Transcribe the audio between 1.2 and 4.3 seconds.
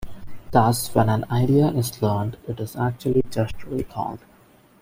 Idea is "learned" it is actually just "recalled".